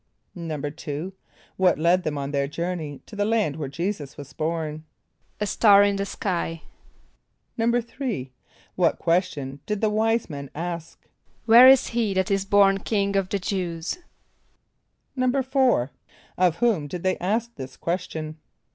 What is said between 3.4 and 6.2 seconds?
where J[=e]´[s+]us was born? =A star in the